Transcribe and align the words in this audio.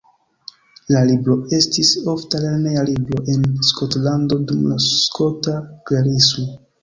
La 0.93 1.01
libro 1.09 1.35
estis 1.57 1.91
ofta 2.13 2.39
lerneja 2.45 2.85
libro 2.87 3.21
en 3.35 3.45
Skotlando 3.69 4.39
dum 4.53 4.63
la 4.73 4.79
Skota 4.89 5.55
Klerismo. 5.91 6.49